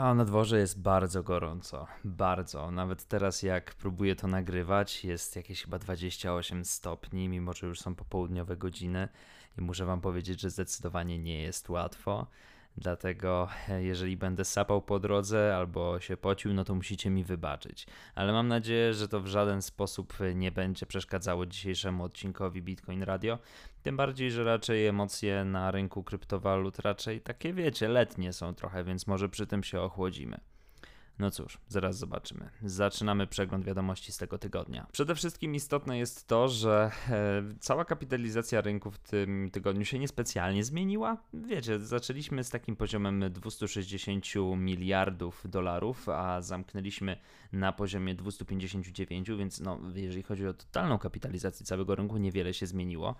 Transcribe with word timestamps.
A 0.00 0.14
na 0.14 0.24
dworze 0.24 0.58
jest 0.58 0.80
bardzo 0.80 1.22
gorąco, 1.22 1.86
bardzo. 2.04 2.70
Nawet 2.70 3.04
teraz 3.04 3.42
jak 3.42 3.74
próbuję 3.74 4.16
to 4.16 4.28
nagrywać, 4.28 5.04
jest 5.04 5.36
jakieś 5.36 5.62
chyba 5.62 5.78
28 5.78 6.64
stopni, 6.64 7.28
mimo 7.28 7.52
że 7.52 7.66
już 7.66 7.80
są 7.80 7.94
popołudniowe 7.94 8.56
godziny 8.56 9.08
i 9.58 9.60
muszę 9.60 9.84
wam 9.84 10.00
powiedzieć, 10.00 10.40
że 10.40 10.50
zdecydowanie 10.50 11.18
nie 11.18 11.42
jest 11.42 11.68
łatwo. 11.68 12.26
Dlatego 12.76 13.48
e, 13.68 13.82
jeżeli 13.82 14.16
będę 14.16 14.44
sapał 14.44 14.82
po 14.82 15.00
drodze 15.00 15.56
albo 15.56 16.00
się 16.00 16.16
pocił, 16.16 16.54
no 16.54 16.64
to 16.64 16.74
musicie 16.74 17.10
mi 17.10 17.24
wybaczyć. 17.24 17.86
Ale 18.14 18.32
mam 18.32 18.48
nadzieję, 18.48 18.94
że 18.94 19.08
to 19.08 19.20
w 19.20 19.26
żaden 19.26 19.62
sposób 19.62 20.14
nie 20.34 20.52
będzie 20.52 20.86
przeszkadzało 20.86 21.46
dzisiejszemu 21.46 22.04
odcinkowi 22.04 22.62
Bitcoin 22.62 23.02
Radio. 23.02 23.38
Tym 23.82 23.96
bardziej, 23.96 24.30
że 24.30 24.44
raczej 24.44 24.86
emocje 24.86 25.44
na 25.44 25.70
rynku 25.70 26.04
kryptowalut 26.04 26.78
raczej 26.78 27.20
takie 27.20 27.52
wiecie, 27.52 27.88
letnie 27.88 28.32
są 28.32 28.54
trochę, 28.54 28.84
więc 28.84 29.06
może 29.06 29.28
przy 29.28 29.46
tym 29.46 29.62
się 29.62 29.80
ochłodzimy. 29.80 30.40
No 31.20 31.30
cóż, 31.30 31.58
zaraz 31.68 31.98
zobaczymy. 31.98 32.50
Zaczynamy 32.62 33.26
przegląd 33.26 33.64
wiadomości 33.64 34.12
z 34.12 34.16
tego 34.16 34.38
tygodnia. 34.38 34.86
Przede 34.92 35.14
wszystkim 35.14 35.54
istotne 35.54 35.98
jest 35.98 36.26
to, 36.26 36.48
że 36.48 36.90
e, 37.10 37.42
cała 37.60 37.84
kapitalizacja 37.84 38.60
rynku 38.60 38.90
w 38.90 38.98
tym 38.98 39.50
tygodniu 39.52 39.84
się 39.84 39.98
niespecjalnie 39.98 40.64
zmieniła. 40.64 41.16
Wiecie, 41.34 41.78
zaczęliśmy 41.78 42.44
z 42.44 42.50
takim 42.50 42.76
poziomem 42.76 43.32
260 43.32 44.24
miliardów 44.56 45.42
dolarów, 45.44 46.08
a 46.08 46.42
zamknęliśmy 46.42 47.16
na 47.52 47.72
poziomie 47.72 48.14
259, 48.14 49.30
więc 49.30 49.60
no, 49.60 49.78
jeżeli 49.94 50.22
chodzi 50.22 50.46
o 50.46 50.54
totalną 50.54 50.98
kapitalizację 50.98 51.66
całego 51.66 51.94
rynku, 51.94 52.16
niewiele 52.16 52.54
się 52.54 52.66
zmieniło. 52.66 53.14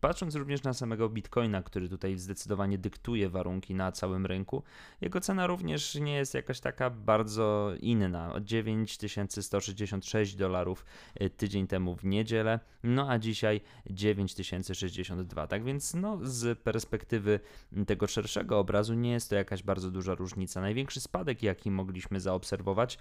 Patrząc 0.00 0.34
również 0.34 0.62
na 0.62 0.72
samego 0.72 1.08
Bitcoina, 1.08 1.62
który 1.62 1.88
tutaj 1.88 2.16
zdecydowanie 2.16 2.78
dyktuje 2.78 3.28
warunki 3.28 3.74
na 3.74 3.92
całym 3.92 4.26
rynku, 4.26 4.62
jego 5.00 5.20
cena 5.20 5.46
również 5.46 5.94
nie 5.94 6.14
jest 6.14 6.34
jakaś 6.34 6.60
taka 6.60 6.90
bardzo 6.90 7.41
bardzo 7.42 7.72
inna. 7.80 8.40
9166 8.40 10.34
dolarów 10.34 10.84
y, 11.22 11.30
tydzień 11.30 11.66
temu 11.66 11.96
w 11.96 12.04
niedzielę, 12.04 12.60
no 12.82 13.10
a 13.10 13.18
dzisiaj 13.18 13.60
9062. 13.90 15.46
Tak 15.46 15.64
więc 15.64 15.94
no, 15.94 16.18
z 16.22 16.58
perspektywy 16.58 17.40
tego 17.86 18.06
szerszego 18.06 18.58
obrazu 18.58 18.94
nie 18.94 19.10
jest 19.10 19.30
to 19.30 19.36
jakaś 19.36 19.62
bardzo 19.62 19.90
duża 19.90 20.14
różnica. 20.14 20.60
Największy 20.60 21.00
spadek, 21.00 21.42
jaki 21.42 21.70
mogliśmy 21.70 22.20
zaobserwować, 22.20 22.98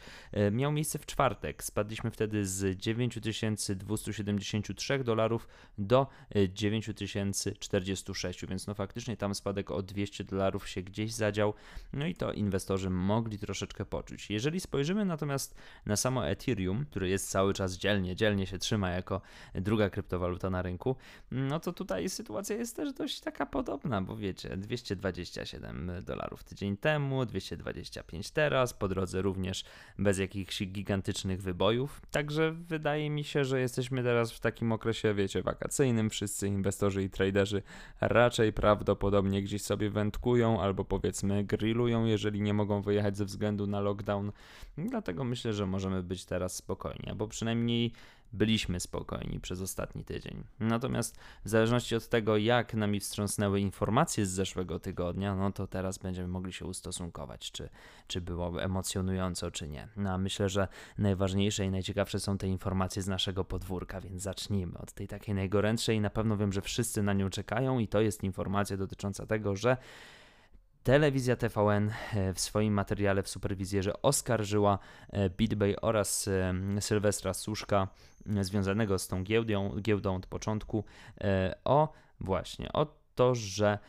y, 0.47 0.51
miał 0.51 0.71
miejsce 0.71 0.99
w 0.99 1.05
czwartek. 1.05 1.63
Spadliśmy 1.63 2.11
wtedy 2.11 2.45
z 2.45 2.77
9273 2.77 5.03
dolarów 5.03 5.47
do 5.77 6.07
9046, 6.49 8.43
y, 8.43 8.47
więc 8.47 8.67
no 8.67 8.73
faktycznie 8.73 9.17
tam 9.17 9.35
spadek 9.35 9.71
o 9.71 9.83
200 9.83 10.23
dolarów 10.23 10.69
się 10.69 10.81
gdzieś 10.81 11.13
zadział, 11.13 11.53
no 11.93 12.05
i 12.05 12.15
to 12.15 12.33
inwestorzy 12.33 12.89
mogli 12.89 13.39
troszeczkę 13.39 13.85
poczuć. 13.85 14.20
Jeżeli 14.29 14.59
spojrzymy 14.59 15.05
natomiast 15.05 15.55
na 15.85 15.95
samo 15.95 16.27
Ethereum, 16.27 16.85
który 16.85 17.09
jest 17.09 17.29
cały 17.29 17.53
czas 17.53 17.77
dzielnie, 17.77 18.15
dzielnie 18.15 18.47
się 18.47 18.57
trzyma 18.57 18.89
jako 18.89 19.21
druga 19.55 19.89
kryptowaluta 19.89 20.49
na 20.49 20.61
rynku, 20.61 20.95
no 21.31 21.59
to 21.59 21.73
tutaj 21.73 22.09
sytuacja 22.09 22.55
jest 22.55 22.75
też 22.75 22.93
dość 22.93 23.19
taka 23.19 23.45
podobna, 23.45 24.01
bo 24.01 24.15
wiecie, 24.15 24.57
227 24.57 25.91
dolarów 26.05 26.43
tydzień 26.43 26.77
temu, 26.77 27.25
225 27.25 28.31
teraz, 28.31 28.73
po 28.73 28.87
drodze 28.87 29.21
również 29.21 29.63
bez 29.99 30.19
jakichś 30.19 30.63
gigantycznych 30.63 31.41
wybojów. 31.41 32.01
Także 32.11 32.51
wydaje 32.51 33.09
mi 33.09 33.23
się, 33.23 33.45
że 33.45 33.59
jesteśmy 33.59 34.03
teraz 34.03 34.31
w 34.31 34.39
takim 34.39 34.71
okresie, 34.71 35.13
wiecie, 35.13 35.43
wakacyjnym. 35.43 36.09
Wszyscy 36.09 36.47
inwestorzy 36.47 37.03
i 37.03 37.09
traderzy 37.09 37.63
raczej 38.01 38.53
prawdopodobnie 38.53 39.43
gdzieś 39.43 39.61
sobie 39.61 39.89
wędkują 39.89 40.61
albo 40.61 40.85
powiedzmy 40.85 41.43
grillują, 41.43 42.05
jeżeli 42.05 42.41
nie 42.41 42.53
mogą 42.53 42.81
wyjechać 42.81 43.17
ze 43.17 43.25
względu 43.25 43.67
na 43.67 43.79
lockdown 43.79 44.10
Dlatego 44.77 45.23
myślę, 45.23 45.53
że 45.53 45.65
możemy 45.65 46.03
być 46.03 46.25
teraz 46.25 46.55
spokojni, 46.55 47.13
bo 47.15 47.27
przynajmniej 47.27 47.93
byliśmy 48.33 48.79
spokojni 48.79 49.39
przez 49.39 49.61
ostatni 49.61 50.03
tydzień. 50.03 50.43
Natomiast 50.59 51.19
w 51.45 51.49
zależności 51.49 51.95
od 51.95 52.09
tego, 52.09 52.37
jak 52.37 52.73
nami 52.73 52.99
wstrząsnęły 52.99 53.59
informacje 53.59 54.25
z 54.25 54.29
zeszłego 54.29 54.79
tygodnia, 54.79 55.35
no 55.35 55.51
to 55.51 55.67
teraz 55.67 55.97
będziemy 55.97 56.27
mogli 56.27 56.53
się 56.53 56.65
ustosunkować, 56.65 57.51
czy, 57.51 57.69
czy 58.07 58.21
było 58.21 58.63
emocjonująco, 58.63 59.51
czy 59.51 59.67
nie. 59.67 59.87
No 59.97 60.11
a 60.11 60.17
myślę, 60.17 60.49
że 60.49 60.67
najważniejsze 60.97 61.65
i 61.65 61.71
najciekawsze 61.71 62.19
są 62.19 62.37
te 62.37 62.47
informacje 62.47 63.01
z 63.01 63.07
naszego 63.07 63.43
podwórka, 63.43 64.01
więc 64.01 64.21
zacznijmy 64.21 64.77
od 64.77 64.91
tej 64.91 65.07
takiej 65.07 65.35
najgorętszej. 65.35 66.01
Na 66.01 66.09
pewno 66.09 66.37
wiem, 66.37 66.53
że 66.53 66.61
wszyscy 66.61 67.03
na 67.03 67.13
nią 67.13 67.29
czekają 67.29 67.79
i 67.79 67.87
to 67.87 68.01
jest 68.01 68.23
informacja 68.23 68.77
dotycząca 68.77 69.25
tego, 69.25 69.55
że 69.55 69.77
Telewizja 70.83 71.35
TVN 71.35 71.91
e, 72.13 72.33
w 72.33 72.39
swoim 72.39 72.73
materiale 72.73 73.23
w 73.23 73.29
superwizjerze 73.29 74.01
oskarżyła 74.01 74.79
e, 75.09 75.29
BitBay 75.29 75.75
oraz 75.81 76.27
e, 76.27 76.53
Sylwestra 76.79 77.33
Suszka 77.33 77.87
związanego 78.41 78.99
z 78.99 79.07
tą 79.07 79.23
giełdą, 79.23 79.79
giełdą 79.81 80.15
od 80.15 80.25
początku 80.27 80.83
o 81.63 81.93
właśnie 82.19 82.73
o 82.73 82.87
to, 83.15 83.35
że 83.35 83.79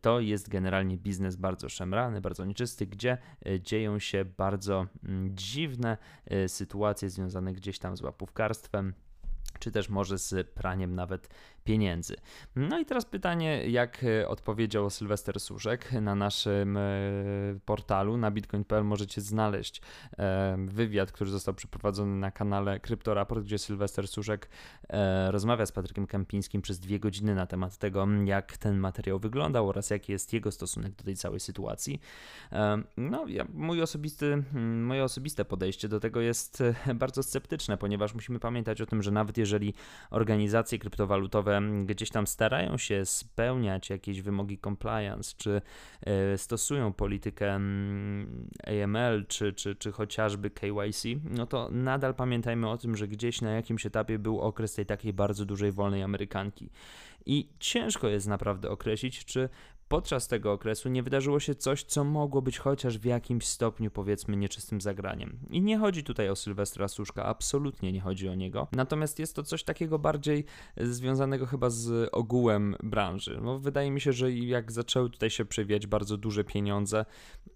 to 0.00 0.20
jest 0.20 0.48
generalnie 0.48 0.96
biznes 0.96 1.36
bardzo 1.36 1.68
szemrany, 1.68 2.20
bardzo 2.20 2.44
nieczysty, 2.44 2.86
gdzie 2.86 3.18
dzieją 3.60 3.98
się 3.98 4.24
bardzo 4.24 4.86
mm, 5.04 5.36
dziwne 5.36 5.96
sytuacje 6.46 7.10
związane 7.10 7.52
gdzieś 7.52 7.78
tam 7.78 7.96
z 7.96 8.02
łapówkarstwem, 8.02 8.94
czy 9.58 9.70
też 9.70 9.88
może 9.88 10.18
z 10.18 10.50
praniem 10.50 10.94
nawet 10.94 11.28
pieniędzy. 11.64 12.16
No 12.56 12.78
i 12.78 12.84
teraz 12.84 13.04
pytanie, 13.04 13.68
jak 13.68 14.04
e, 14.04 14.28
odpowiedział 14.28 14.90
Sylwester 14.90 15.40
Suszek 15.40 15.92
na 15.92 16.14
naszym 16.14 16.76
e, 16.76 16.80
portalu 17.64 18.16
na 18.16 18.30
bitcoin.pl 18.30 18.84
możecie 18.84 19.20
znaleźć 19.20 19.82
e, 20.18 20.56
wywiad, 20.68 21.12
który 21.12 21.30
został 21.30 21.54
przeprowadzony 21.54 22.16
na 22.16 22.30
kanale 22.30 22.80
Kryptoraport, 22.80 23.44
gdzie 23.44 23.58
Sylwester 23.58 24.08
Suszek 24.08 24.48
rozmawia 25.28 25.66
z 25.66 25.72
Patrykiem 25.72 26.06
Kępińskim 26.06 26.62
przez 26.62 26.78
dwie 26.78 27.00
godziny 27.00 27.34
na 27.34 27.46
temat 27.46 27.76
tego, 27.76 28.06
jak 28.24 28.56
ten 28.56 28.78
materiał 28.78 29.18
wyglądał 29.18 29.68
oraz 29.68 29.90
jaki 29.90 30.12
jest 30.12 30.32
jego 30.32 30.52
stosunek 30.52 30.92
do 30.94 31.04
tej 31.04 31.16
całej 31.16 31.40
sytuacji. 31.40 32.00
No, 32.96 33.26
ja, 33.28 33.46
mój 33.54 33.82
osobisty, 33.82 34.42
moje 34.82 35.04
osobiste 35.04 35.44
podejście 35.44 35.88
do 35.88 36.00
tego 36.00 36.20
jest 36.20 36.62
bardzo 36.94 37.22
sceptyczne, 37.22 37.76
ponieważ 37.76 38.14
musimy 38.14 38.38
pamiętać 38.38 38.80
o 38.80 38.86
tym, 38.86 39.02
że 39.02 39.10
nawet 39.10 39.38
jeżeli 39.38 39.43
organizacje 40.10 40.78
kryptowalutowe 40.78 41.62
gdzieś 41.84 42.10
tam 42.10 42.26
starają 42.26 42.78
się 42.78 43.06
spełniać 43.06 43.90
jakieś 43.90 44.22
wymogi 44.22 44.58
compliance, 44.58 45.34
czy 45.36 45.60
e, 46.00 46.38
stosują 46.38 46.92
politykę 46.92 47.54
AML, 48.66 49.26
czy, 49.28 49.52
czy, 49.52 49.76
czy 49.76 49.92
chociażby 49.92 50.50
KYC, 50.50 51.04
no 51.24 51.46
to 51.46 51.68
nadal 51.72 52.14
pamiętajmy 52.14 52.68
o 52.68 52.78
tym, 52.78 52.96
że 52.96 53.08
gdzieś 53.08 53.40
na 53.40 53.50
jakimś 53.50 53.86
etapie 53.86 54.18
był 54.18 54.40
okres 54.40 54.74
tej 54.74 54.86
takiej 54.86 55.12
bardzo 55.12 55.44
dużej 55.44 55.72
wolnej 55.72 56.02
Amerykanki. 56.02 56.70
I 57.26 57.48
ciężko 57.58 58.08
jest 58.08 58.26
naprawdę 58.26 58.70
określić, 58.70 59.24
czy 59.24 59.48
podczas 59.88 60.28
tego 60.28 60.52
okresu 60.52 60.88
nie 60.88 61.02
wydarzyło 61.02 61.40
się 61.40 61.54
coś, 61.54 61.84
co 61.84 62.04
mogło 62.04 62.42
być 62.42 62.58
chociaż 62.58 62.98
w 62.98 63.04
jakimś 63.04 63.46
stopniu, 63.46 63.90
powiedzmy, 63.90 64.36
nieczystym 64.36 64.80
zagraniem. 64.80 65.38
I 65.50 65.62
nie 65.62 65.78
chodzi 65.78 66.04
tutaj 66.04 66.30
o 66.30 66.36
Sylwestra 66.36 66.88
Suszka, 66.88 67.24
absolutnie 67.24 67.92
nie 67.92 68.00
chodzi 68.00 68.28
o 68.28 68.34
niego. 68.34 68.68
Natomiast 68.72 69.18
jest 69.18 69.36
to 69.36 69.42
coś 69.42 69.64
takiego 69.64 69.98
bardziej 69.98 70.44
związanego 70.76 71.46
chyba 71.46 71.70
z 71.70 72.08
ogółem 72.12 72.76
branży. 72.82 73.40
No, 73.42 73.58
wydaje 73.58 73.90
mi 73.90 74.00
się, 74.00 74.12
że 74.12 74.32
jak 74.32 74.72
zaczęły 74.72 75.10
tutaj 75.10 75.30
się 75.30 75.44
przewijać 75.44 75.86
bardzo 75.86 76.16
duże 76.16 76.44
pieniądze 76.44 77.04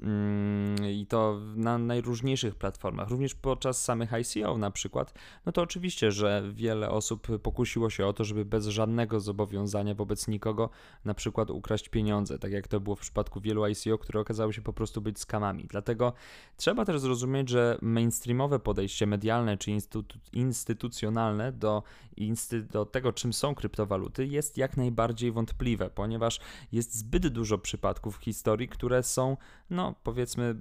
mm, 0.01 0.91
i 0.91 1.07
to 1.07 1.41
na 1.57 1.79
najróżniejszych 1.79 2.55
platformach, 2.55 3.09
również 3.09 3.35
podczas 3.35 3.85
samych 3.85 4.13
ICO 4.13 4.59
na 4.59 4.71
przykład, 4.71 5.15
no 5.47 5.53
to 5.53 5.63
oczywiście, 5.63 6.13
że 6.13 6.43
wiele 6.53 6.91
osób 6.91 7.39
pokusiło 7.43 7.91
się 7.91 8.07
o 8.07 8.13
to, 8.13 8.25
żeby 8.25 8.45
bez 8.45 8.67
żadnego 8.67 9.21
zobowiązania 9.21 9.95
wobec 9.95 10.29
nikogo 10.29 10.71
na 11.05 11.15
przykład 11.15 11.51
ukraść 11.51 11.89
pieniądze 11.89 12.18
pieniądze, 12.19 12.39
tak 12.39 12.53
jak 12.53 12.69
to 12.69 12.81
było 12.81 12.97
w 12.97 13.01
przypadku 13.01 13.41
wielu 13.41 13.65
ICO, 13.65 13.99
które 13.99 14.21
okazały 14.21 14.53
się 14.53 14.63
po 14.63 14.73
prostu 14.73 15.01
być 15.01 15.19
skamami. 15.19 15.67
Dlatego 15.71 16.13
trzeba 16.57 16.85
też 16.85 17.01
zrozumieć, 17.01 17.49
że 17.49 17.79
mainstreamowe 17.83 18.59
podejście 18.59 19.07
medialne 19.07 19.59
czy 19.59 19.71
instytu 19.71 20.19
instytucjonalne 20.33 21.53
do, 21.53 21.83
insty 22.17 22.63
do 22.63 22.87
tego, 22.87 23.13
czym 23.13 23.33
są 23.33 23.55
kryptowaluty, 23.55 24.27
jest 24.27 24.59
jak 24.59 24.77
najbardziej 24.77 25.33
wątpliwe, 25.33 25.91
ponieważ 25.91 26.41
jest 26.73 26.95
zbyt 26.95 27.29
dużo 27.29 27.59
przypadków 27.59 28.19
w 28.19 28.23
historii, 28.23 28.69
które 28.69 29.03
są, 29.03 29.37
no 29.71 29.95
powiedzmy, 30.03 30.61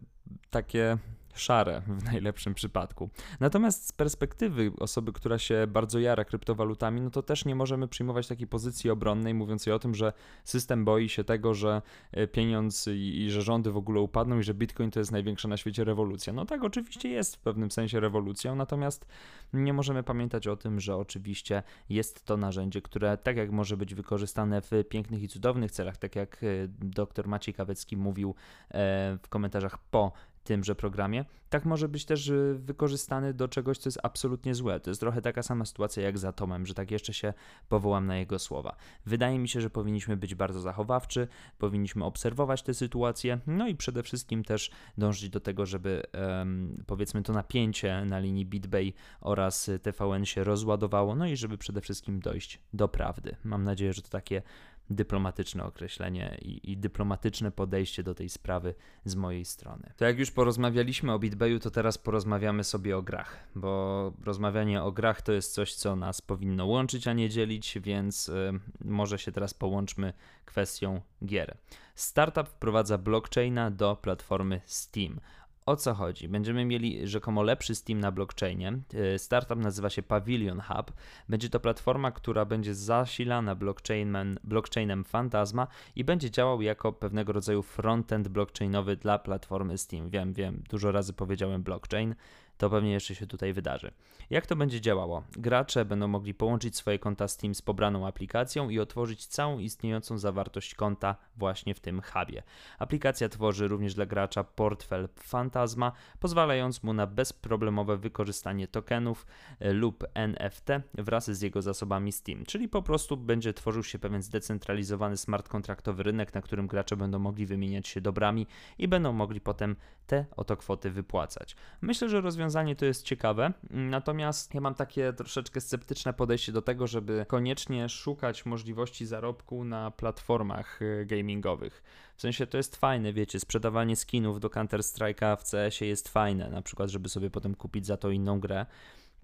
takie 0.50 0.98
szare 1.40 1.82
w 1.88 2.04
najlepszym 2.04 2.54
przypadku. 2.54 3.10
Natomiast 3.40 3.88
z 3.88 3.92
perspektywy 3.92 4.72
osoby, 4.80 5.14
która 5.14 5.38
się 5.38 5.68
bardzo 5.68 6.00
jara 6.00 6.26
kryptowalutami, 6.26 7.02
no 7.02 7.10
to 7.10 7.24
też 7.24 7.46
nie 7.46 7.56
możemy 7.56 7.88
przyjmować 7.88 8.28
takiej 8.28 8.48
pozycji 8.48 8.90
obronnej, 8.90 9.34
mówiącej 9.34 9.74
o 9.74 9.80
tym, 9.80 9.96
że 9.96 10.14
system 10.44 10.86
boi 10.86 11.10
się 11.10 11.24
tego, 11.24 11.54
że 11.54 11.82
e, 12.12 12.28
pieniądz 12.28 12.88
i, 12.88 13.30
że 13.30 13.42
rządy 13.42 13.72
w 13.72 13.78
ogóle 13.78 14.02
upadną 14.02 14.40
i 14.40 14.44
że 14.44 14.54
Bitcoin 14.54 14.92
to 14.92 15.00
jest 15.00 15.12
największa 15.12 15.48
na 15.48 15.58
świecie 15.58 15.84
rewolucja. 15.84 16.34
No 16.34 16.46
tak, 16.46 16.64
oczywiście 16.64 17.10
jest 17.10 17.36
w 17.36 17.40
pewnym 17.40 17.72
sensie 17.72 18.00
rewolucją, 18.00 18.56
natomiast 18.56 19.06
nie 19.54 19.74
możemy 19.74 20.04
pamiętać 20.04 20.48
o 20.48 20.56
tym, 20.56 20.80
że 20.80 20.96
oczywiście 20.96 21.64
jest 21.90 22.26
to 22.26 22.38
narzędzie, 22.38 22.82
które 22.82 23.18
tak 23.18 23.38
jak 23.38 23.52
może 23.52 23.78
być 23.78 23.96
wykorzystane 23.96 24.62
w 24.62 24.72
pięknych 24.90 25.24
i 25.24 25.28
cudownych 25.28 25.72
celach, 25.72 25.98
tak 25.98 26.16
jak 26.16 26.44
e, 26.44 26.68
dr 26.68 27.28
Maciej 27.28 27.54
Kawecki 27.54 27.98
mówił 27.98 28.36
e, 28.70 29.18
w 29.22 29.30
komentarzach 29.30 29.78
po 29.78 30.12
tymże 30.48 30.76
programie, 30.76 31.26
tak 31.50 31.66
może 31.66 31.90
być 31.90 32.06
też 32.06 32.28
y, 32.28 32.56
wykorzystany 32.60 33.34
do 33.34 33.48
czegoś, 33.48 33.78
co 33.78 33.88
jest 33.88 34.00
absolutnie 34.04 34.56
złe. 34.56 34.80
To 34.80 34.90
jest 34.90 35.00
trochę 35.00 35.22
taka 35.22 35.44
sama 35.44 35.66
sytuacja 35.66 36.04
jak 36.04 36.18
z 36.18 36.26
Atomem, 36.26 36.66
że 36.66 36.74
tak 36.74 36.92
jeszcze 36.92 37.14
się 37.14 37.34
powołam 37.70 38.08
na 38.08 38.18
jego 38.18 38.40
słowa. 38.40 38.76
Wydaje 39.06 39.40
mi 39.40 39.50
się, 39.50 39.62
że 39.62 39.70
powinniśmy 39.70 40.18
być 40.18 40.36
bardzo 40.36 40.62
zachowawczy, 40.62 41.28
powinniśmy 41.58 42.06
obserwować 42.06 42.64
tę 42.64 42.74
sytuację, 42.74 43.40
no 43.48 43.68
i 43.68 43.76
przede 43.76 44.04
wszystkim 44.04 44.44
też 44.44 44.72
dążyć 44.98 45.30
do 45.30 45.40
tego, 45.40 45.66
żeby 45.66 46.04
um, 46.14 46.84
powiedzmy 46.86 47.24
to 47.24 47.34
napięcie 47.34 48.06
na 48.06 48.20
linii 48.20 48.46
BitBay 48.46 48.94
oraz 49.22 49.70
TVN 49.82 50.26
się 50.26 50.44
rozładowało, 50.44 51.16
no 51.16 51.28
i 51.28 51.38
żeby 51.38 51.58
przede 51.58 51.82
wszystkim 51.82 52.20
dojść 52.20 52.62
do 52.74 52.88
prawdy. 52.88 53.36
Mam 53.44 53.64
nadzieję, 53.64 53.94
że 53.94 54.02
to 54.02 54.10
takie 54.10 54.42
dyplomatyczne 54.90 55.64
określenie 55.64 56.38
i, 56.42 56.72
i, 56.72 56.78
dyplomatyczne 56.78 57.52
podejście 57.52 58.04
do 58.04 58.16
tej 58.16 58.30
sprawy 58.30 58.74
z 59.06 59.16
mojej 59.16 59.46
strony. 59.46 59.94
To 59.98 60.06
jak 60.06 60.20
już 60.20 60.32
porozmawialiśmy 60.32 61.14
o 61.14 61.20
BitBayu, 61.20 61.60
to 61.60 61.72
teraz 61.72 61.98
porozmawiamy 61.98 62.64
sobie 62.64 62.98
o 62.98 63.02
grach, 63.02 63.48
bo 63.56 64.14
rozmawianie 64.24 64.84
o 64.84 64.92
grach 64.92 65.22
to 65.22 65.32
jest 65.32 65.54
coś, 65.54 65.74
co 65.74 65.96
nas 65.96 66.22
powinno 66.22 66.66
łączyć, 66.66 67.08
a 67.08 67.14
nie 67.14 67.30
dzielić, 67.30 67.78
więc 67.82 68.30
y, 68.30 68.60
może 68.86 69.20
się 69.20 69.32
teraz 69.32 69.54
połączmy 69.54 70.14
kwestią 70.46 71.02
gier. 71.26 71.58
Startup 71.96 72.48
wprowadza 72.48 72.98
blockchaina 72.98 73.72
do 73.72 73.96
platformy 73.96 74.62
Steam. 74.66 75.20
O 75.68 75.76
co 75.76 75.94
chodzi? 75.94 76.28
Będziemy 76.28 76.66
mieli 76.66 77.08
rzekomo 77.08 77.44
lepszy 77.44 77.76
Steam 77.76 78.00
na 78.00 78.12
blockchainie. 78.12 78.80
E, 78.94 79.20
startup 79.20 79.58
nazywa 79.58 79.90
się 79.90 80.04
Pavilion 80.04 80.62
Hub. 80.62 80.92
Będzie 81.30 81.50
to 81.50 81.60
platforma, 81.60 82.12
która 82.12 82.46
będzie 82.46 82.76
zasilana 82.76 83.56
blockchainem, 83.56 84.40
blockchainem 84.44 85.04
Phantasma 85.04 85.68
i 85.96 86.04
będzie 86.04 86.32
działał 86.32 86.62
jako 86.62 86.94
pewnego 86.94 87.34
rodzaju 87.34 87.64
frontend 87.64 88.28
blockchainowy 88.28 88.96
dla 88.96 89.20
platformy 89.20 89.78
Steam. 89.78 90.10
Wiem, 90.10 90.34
wiem, 90.34 90.64
dużo 90.70 90.92
razy 90.92 91.14
powiedziałem 91.14 91.64
blockchain 91.64 92.16
to 92.58 92.70
pewnie 92.70 92.92
jeszcze 92.92 93.16
się 93.16 93.28
tutaj 93.28 93.54
wydarzy. 93.54 93.92
Jak 94.30 94.46
to 94.46 94.56
będzie 94.56 94.82
działało? 94.82 95.24
Gracze 95.32 95.86
będą 95.86 96.08
mogli 96.08 96.34
połączyć 96.34 96.76
swoje 96.76 97.00
konta 97.00 97.28
Steam 97.28 97.56
z 97.56 97.62
pobraną 97.62 98.08
aplikacją 98.08 98.70
i 98.70 98.80
otworzyć 98.80 99.26
całą 99.26 99.60
istniejącą 99.60 100.18
zawartość 100.18 100.76
konta 100.76 101.16
właśnie 101.36 101.76
w 101.76 101.80
tym 101.80 102.02
hubie. 102.02 102.44
Aplikacja 102.80 103.30
tworzy 103.30 103.68
również 103.68 103.94
dla 103.94 104.06
gracza 104.06 104.44
portfel 104.44 105.10
Fantasma, 105.20 105.92
pozwalając 106.20 106.84
mu 106.84 106.94
na 106.94 107.08
bezproblemowe 107.08 107.98
wykorzystanie 107.98 108.68
tokenów 108.68 109.26
e, 109.60 109.74
lub 109.74 110.04
NFT 110.14 110.68
wraz 110.94 111.32
z 111.32 111.42
jego 111.42 111.62
zasobami 111.62 112.12
Steam, 112.12 112.46
czyli 112.46 112.70
po 112.70 112.82
prostu 112.82 113.18
będzie 113.18 113.54
tworzył 113.54 113.84
się 113.84 114.00
pewien 114.00 114.22
zdecentralizowany 114.22 115.18
smart 115.18 115.50
kontraktowy 115.50 116.04
rynek, 116.04 116.34
na 116.34 116.42
którym 116.42 116.68
gracze 116.68 116.98
będą 116.98 117.20
mogli 117.20 117.46
wymieniać 117.46 117.88
się 117.88 118.02
dobrami 118.02 118.48
i 118.78 118.88
będą 118.88 119.14
mogli 119.14 119.42
potem 119.42 119.76
te 120.08 120.26
oto 120.38 120.58
kwoty 120.58 120.92
wypłacać. 120.92 121.56
Myślę, 121.82 122.10
że 122.10 122.22
rozwiązanie 122.22 122.47
to 122.76 122.86
jest 122.86 123.04
ciekawe, 123.04 123.54
natomiast 123.70 124.54
ja 124.54 124.62
mam 124.62 124.76
takie 124.76 125.14
troszeczkę 125.14 125.62
sceptyczne 125.62 126.14
podejście 126.14 126.52
do 126.52 126.62
tego, 126.62 126.88
żeby 126.88 127.26
koniecznie 127.28 127.90
szukać 127.90 128.46
możliwości 128.46 129.06
zarobku 129.06 129.64
na 129.64 129.92
platformach 129.92 130.82
y, 130.82 131.06
gamingowych. 131.06 131.84
W 132.16 132.22
sensie 132.22 132.48
to 132.48 132.58
jest 132.58 132.76
fajne, 132.76 133.14
wiecie, 133.14 133.40
sprzedawanie 133.40 133.96
skinów 133.96 134.40
do 134.40 134.48
Counter-Strike'a 134.48 135.38
w 135.38 135.44
CS-ie 135.52 135.90
jest 135.90 136.10
fajne, 136.10 136.50
na 136.50 136.62
przykład, 136.62 136.90
żeby 136.90 137.10
sobie 137.10 137.30
potem 137.30 137.56
kupić 137.56 137.86
za 137.86 137.98
to 137.98 138.12
inną 138.12 138.40
grę. 138.40 138.66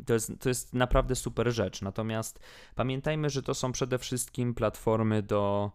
To 0.05 0.13
jest, 0.13 0.31
to 0.39 0.49
jest 0.49 0.73
naprawdę 0.73 1.15
super 1.15 1.53
rzecz. 1.53 1.81
Natomiast 1.81 2.39
pamiętajmy, 2.75 3.29
że 3.29 3.43
to 3.43 3.53
są 3.53 3.71
przede 3.71 3.97
wszystkim 3.97 4.53
platformy 4.53 5.21
do 5.21 5.71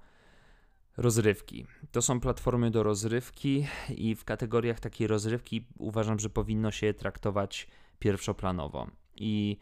rozrywki. 0.99 1.67
To 1.93 2.03
są 2.03 2.21
platformy 2.21 2.71
do 2.71 2.83
rozrywki 2.83 3.67
i 3.97 4.15
w 4.15 4.25
kategoriach 4.25 4.81
takiej 4.81 5.07
rozrywki 5.07 5.67
uważam, 5.79 6.19
że 6.19 6.31
powinno 6.31 6.71
się 6.71 6.87
je 6.87 6.95
traktować 6.95 7.69
pierwszoplanowo. 7.99 8.87
I 9.17 9.57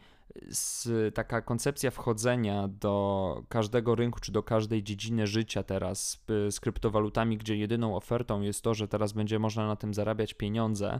z, 0.49 1.15
taka 1.15 1.41
koncepcja 1.41 1.91
wchodzenia 1.91 2.67
do 2.67 3.43
każdego 3.49 3.95
rynku 3.95 4.19
czy 4.19 4.31
do 4.31 4.43
każdej 4.43 4.83
dziedziny 4.83 5.27
życia 5.27 5.63
teraz 5.63 6.09
z, 6.09 6.55
z 6.55 6.59
kryptowalutami, 6.59 7.37
gdzie 7.37 7.57
jedyną 7.57 7.95
ofertą 7.95 8.41
jest 8.41 8.61
to, 8.61 8.73
że 8.73 8.87
teraz 8.87 9.13
będzie 9.13 9.39
można 9.39 9.67
na 9.67 9.75
tym 9.75 9.93
zarabiać 9.93 10.33
pieniądze, 10.33 10.99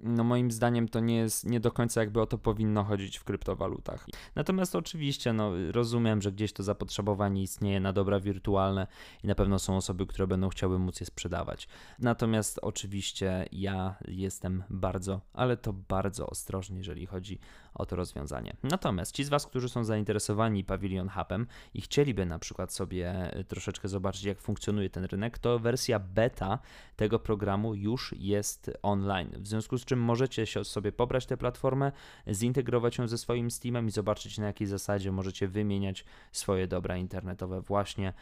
no 0.00 0.24
moim 0.24 0.50
zdaniem 0.50 0.88
to 0.88 1.00
nie 1.00 1.16
jest, 1.16 1.46
nie 1.46 1.60
do 1.60 1.72
końca 1.72 2.00
jakby 2.00 2.20
o 2.20 2.26
to 2.26 2.38
powinno 2.38 2.84
chodzić 2.84 3.18
w 3.18 3.24
kryptowalutach. 3.24 4.06
Natomiast 4.34 4.74
oczywiście, 4.74 5.32
no 5.32 5.52
rozumiem, 5.72 6.22
że 6.22 6.32
gdzieś 6.32 6.52
to 6.52 6.62
zapotrzebowanie 6.62 7.42
istnieje 7.42 7.80
na 7.80 7.92
dobra 7.92 8.20
wirtualne 8.20 8.86
i 9.24 9.26
na 9.26 9.34
pewno 9.34 9.58
są 9.58 9.76
osoby, 9.76 10.06
które 10.06 10.26
będą 10.26 10.48
chciały 10.48 10.78
móc 10.78 11.00
je 11.00 11.06
sprzedawać. 11.06 11.68
Natomiast 11.98 12.58
oczywiście 12.62 13.46
ja 13.52 13.96
jestem 14.08 14.64
bardzo, 14.70 15.20
ale 15.32 15.56
to 15.56 15.72
bardzo 15.72 16.26
ostrożny, 16.26 16.78
jeżeli 16.78 17.06
chodzi 17.06 17.38
o 17.78 17.86
to 17.86 17.96
rozwiązanie. 17.96 18.56
Natomiast 18.62 19.14
ci 19.14 19.24
z 19.24 19.28
Was, 19.28 19.46
którzy 19.46 19.68
są 19.68 19.84
zainteresowani 19.84 20.64
Pavilion 20.64 21.08
Hubem 21.08 21.46
i 21.74 21.80
chcieliby 21.80 22.26
na 22.26 22.38
przykład 22.38 22.72
sobie 22.72 23.32
troszeczkę 23.48 23.88
zobaczyć, 23.88 24.24
jak 24.24 24.40
funkcjonuje 24.40 24.90
ten 24.90 25.04
rynek, 25.04 25.38
to 25.38 25.58
wersja 25.58 25.98
beta 25.98 26.58
tego 26.96 27.18
programu 27.18 27.74
już 27.74 28.14
jest 28.18 28.70
online. 28.82 29.30
W 29.36 29.46
związku 29.46 29.78
z 29.78 29.84
czym 29.84 30.00
możecie 30.00 30.64
sobie 30.64 30.92
pobrać 30.92 31.26
tę 31.26 31.36
platformę, 31.36 31.92
zintegrować 32.30 32.98
ją 32.98 33.08
ze 33.08 33.18
swoim 33.18 33.50
Steamem 33.50 33.88
i 33.88 33.90
zobaczyć 33.90 34.38
na 34.38 34.46
jakiej 34.46 34.66
zasadzie 34.66 35.12
możecie 35.12 35.48
wymieniać 35.48 36.04
swoje 36.32 36.68
dobra 36.68 36.96
internetowe 36.96 37.60
właśnie 37.60 38.12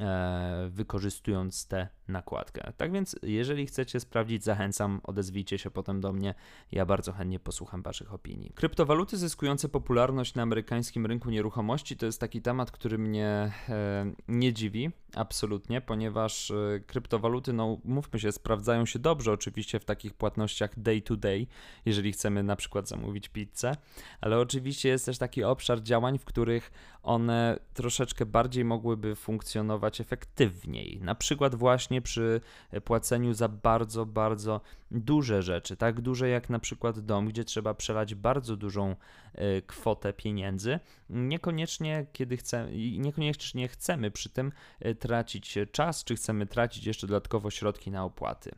e, 0.00 0.68
wykorzystując 0.70 1.66
tę 1.66 1.88
nakładkę. 2.08 2.72
Tak 2.76 2.92
więc 2.92 3.16
jeżeli 3.22 3.66
chcecie 3.66 4.00
sprawdzić, 4.00 4.44
zachęcam, 4.44 5.00
odezwijcie 5.04 5.58
się 5.58 5.70
potem 5.70 6.00
do 6.00 6.12
mnie, 6.12 6.34
ja 6.72 6.86
bardzo 6.86 7.12
chętnie 7.12 7.40
posłucham 7.40 7.82
Waszych 7.82 8.14
opinii. 8.14 8.52
Kryptowaluty 8.54 9.16
zyskujące 9.16 9.68
popularność 9.68 10.34
na 10.34 10.42
amerykańskim 10.42 11.06
rynku 11.06 11.30
nieruchomości 11.30 11.96
to 11.96 12.06
jest 12.06 12.20
taki 12.20 12.42
temat, 12.42 12.70
który 12.70 12.98
mnie 12.98 13.52
e, 13.68 14.12
nie 14.28 14.52
dziwi 14.52 14.90
absolutnie, 15.14 15.80
ponieważ 15.80 16.50
e, 16.50 16.80
kryptowaluty, 16.86 17.52
no 17.52 17.78
mówmy 17.84 18.20
się, 18.20 18.32
sprawdzają 18.32 18.86
się 18.86 18.98
dobrze 18.98 19.32
oczywiście 19.32 19.80
w 19.80 19.84
takich 19.84 20.14
płatnościach 20.14 20.78
day 20.80 21.02
to 21.02 21.16
day, 21.16 21.46
jeżeli 21.84 22.12
chcemy 22.12 22.42
na 22.42 22.56
przykład 22.56 22.88
zamówić 22.88 23.28
pizzę, 23.28 23.72
ale 24.20 24.38
oczywiście 24.38 24.88
jest 24.88 25.06
też 25.06 25.18
taki 25.18 25.44
obszar 25.44 25.82
działań, 25.82 26.18
w 26.18 26.24
których 26.24 26.70
one 27.02 27.58
troszeczkę 27.74 28.26
bardziej 28.26 28.64
mogłyby 28.64 29.14
funkcjonować 29.14 30.00
efektywniej. 30.00 31.00
Na 31.02 31.14
przykład 31.14 31.54
właśnie 31.54 31.95
przy 32.02 32.40
płaceniu 32.84 33.34
za 33.34 33.48
bardzo, 33.48 34.06
bardzo 34.06 34.60
duże 34.90 35.42
rzeczy, 35.42 35.76
tak 35.76 36.00
duże 36.00 36.28
jak 36.28 36.50
na 36.50 36.58
przykład 36.58 37.00
dom, 37.00 37.28
gdzie 37.28 37.44
trzeba 37.44 37.74
przelać 37.74 38.14
bardzo 38.14 38.56
dużą 38.56 38.96
e, 39.34 39.62
kwotę 39.62 40.12
pieniędzy, 40.12 40.80
niekoniecznie 41.10 42.06
kiedy 42.12 42.36
chcemy, 42.36 42.72
niekoniecznie 42.98 43.68
chcemy 43.68 44.10
przy 44.10 44.30
tym 44.30 44.52
e, 44.80 44.94
tracić 44.94 45.58
czas, 45.72 46.04
czy 46.04 46.16
chcemy 46.16 46.46
tracić 46.46 46.86
jeszcze 46.86 47.06
dodatkowo 47.06 47.50
środki 47.50 47.90
na 47.90 48.04
opłaty. 48.04 48.50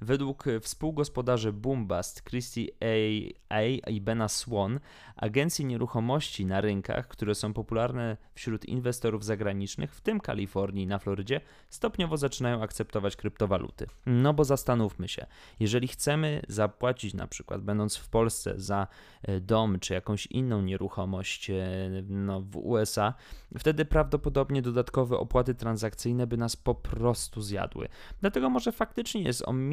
Według 0.00 0.44
współgospodarzy 0.60 1.52
Boombast, 1.52 2.24
Christy 2.24 2.66
A. 2.80 3.54
A. 3.54 3.90
i 3.90 4.00
Bena 4.00 4.28
Swan, 4.28 4.80
agencje 5.16 5.64
nieruchomości 5.64 6.46
na 6.46 6.60
rynkach, 6.60 7.08
które 7.08 7.34
są 7.34 7.52
popularne 7.52 8.16
wśród 8.34 8.64
inwestorów 8.64 9.24
zagranicznych, 9.24 9.94
w 9.94 10.00
tym 10.00 10.20
Kalifornii 10.20 10.84
i 10.84 10.86
na 10.86 10.98
Florydzie, 10.98 11.40
stopniowo 11.68 12.16
zaczynają 12.16 12.62
akceptować 12.62 13.16
kryptowaluty. 13.16 13.86
No 14.06 14.34
bo 14.34 14.44
zastanówmy 14.44 15.08
się, 15.08 15.26
jeżeli 15.60 15.88
chcemy 15.88 16.42
zapłacić 16.48 17.14
na 17.14 17.26
przykład, 17.26 17.62
będąc 17.62 17.96
w 17.96 18.08
Polsce, 18.08 18.54
za 18.56 18.86
e, 19.22 19.40
dom 19.40 19.80
czy 19.80 19.94
jakąś 19.94 20.26
inną 20.26 20.62
nieruchomość 20.62 21.50
e, 21.50 21.64
no, 22.08 22.40
w 22.40 22.56
USA, 22.56 23.14
wtedy 23.58 23.84
prawdopodobnie 23.84 24.62
dodatkowe 24.62 25.18
opłaty 25.18 25.54
transakcyjne 25.54 26.26
by 26.26 26.36
nas 26.36 26.56
po 26.56 26.74
prostu 26.74 27.40
zjadły. 27.40 27.88
Dlatego 28.20 28.50
może 28.50 28.72
faktycznie 28.72 29.22
jest 29.22 29.42
ominąć 29.46 29.63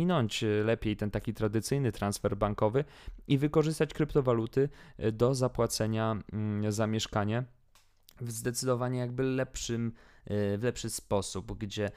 e, 0.44 0.64
lepiej 0.64 0.98
ten 0.98 1.12
taki 1.12 1.34
tradycyjny 1.34 1.92
transfer 1.92 2.38
bankowy 2.38 2.86
i 3.28 3.38
wykorzystać 3.38 3.94
kryptowaluty 3.94 4.70
do 5.14 5.36
zapłacenia 5.36 6.18
mm, 6.34 6.72
za 6.72 6.88
mieszkanie 6.88 7.44
w 8.22 8.32
zdecydowanie 8.32 9.00
jakby 9.00 9.24
lepszym 9.24 9.94
w 10.58 10.60
lepszy 10.64 10.90
sposób, 10.90 11.58
gdzie 11.58 11.92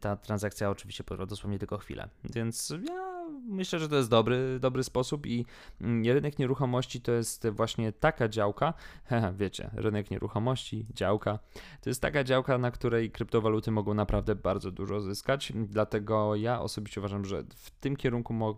ta 0.00 0.16
transakcja 0.16 0.70
oczywiście 0.70 1.04
potrwa 1.04 1.26
dosłownie 1.26 1.58
tylko 1.58 1.78
chwilę. 1.78 2.08
Więc 2.24 2.72
ja 2.88 3.13
myślę, 3.44 3.78
że 3.78 3.88
to 3.88 3.96
jest 3.96 4.10
dobry, 4.10 4.58
dobry 4.60 4.84
sposób 4.84 5.26
i 5.26 5.46
mm, 5.80 6.04
rynek 6.14 6.38
nieruchomości 6.38 7.00
to 7.00 7.12
jest 7.12 7.48
właśnie 7.48 7.92
taka 7.92 8.28
działka, 8.28 8.74
wiecie, 9.38 9.70
rynek 9.74 10.10
nieruchomości, 10.10 10.86
działka, 10.94 11.38
to 11.80 11.90
jest 11.90 12.02
taka 12.02 12.24
działka, 12.24 12.58
na 12.58 12.70
której 12.70 13.10
kryptowaluty 13.10 13.70
mogą 13.70 13.94
naprawdę 13.94 14.34
bardzo 14.34 14.70
dużo 14.70 15.00
zyskać, 15.00 15.52
dlatego 15.54 16.36
ja 16.36 16.60
osobiście 16.60 17.00
uważam, 17.00 17.24
że 17.24 17.44
w 17.56 17.70
tym 17.70 17.96
kierunku 17.96 18.34
by 18.34 18.54